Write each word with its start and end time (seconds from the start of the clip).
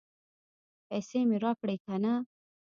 پیسې 0.87 1.19
مې 1.27 1.37
راکړې 1.43 1.75
که 1.83 1.95
نه؟ 2.03 2.13